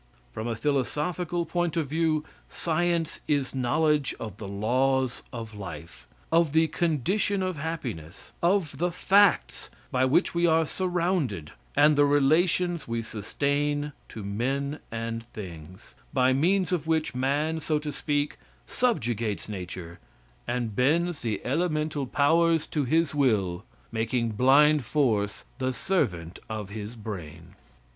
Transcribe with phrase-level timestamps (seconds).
[0.31, 6.53] From a philosophical point of view, science is knowledge of the laws of life; of
[6.53, 12.87] the condition of happiness; of the facts by which we are surrounded, and the relations
[12.87, 19.47] we sustain to men and things by means of which man, so to speak, subjugates
[19.47, 19.99] nature
[20.47, 26.95] and bends the elemental powers to his will, making blind force the servant of his
[26.95, 27.53] brain.